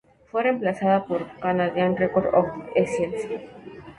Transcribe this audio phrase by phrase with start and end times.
[0.31, 2.47] Fue reemplazada por "Canadian Record of
[2.87, 3.49] Science".